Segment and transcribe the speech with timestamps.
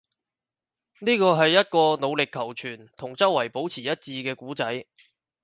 [1.01, 4.87] 呢個係一個努力求存，同周圍保持一致嘅故仔